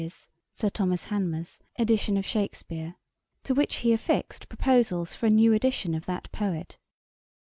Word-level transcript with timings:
's 0.03 0.29
(Sir 0.51 0.69
Thomas 0.69 1.03
Hammer's) 1.03 1.59
Edition 1.77 2.17
of 2.17 2.25
Shakspeare_.[*] 2.25 2.95
To 3.43 3.53
which 3.53 3.75
he 3.85 3.93
affixed, 3.93 4.49
proposals 4.49 5.13
for 5.13 5.27
a 5.27 5.29
new 5.29 5.53
edition 5.53 5.93
of 5.93 6.07
that 6.07 6.31
poet. 6.31 6.79